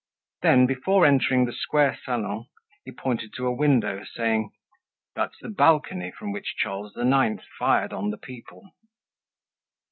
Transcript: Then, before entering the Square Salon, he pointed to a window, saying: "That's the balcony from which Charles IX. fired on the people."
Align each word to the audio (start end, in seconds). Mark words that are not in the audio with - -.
Then, 0.41 0.65
before 0.65 1.05
entering 1.05 1.45
the 1.45 1.53
Square 1.53 1.99
Salon, 2.05 2.47
he 2.85 2.91
pointed 2.91 3.33
to 3.35 3.45
a 3.45 3.53
window, 3.53 4.03
saying: 4.03 4.49
"That's 5.13 5.37
the 5.39 5.49
balcony 5.49 6.11
from 6.11 6.31
which 6.31 6.55
Charles 6.57 6.97
IX. 6.97 7.43
fired 7.59 7.93
on 7.93 8.09
the 8.09 8.17
people." 8.17 8.71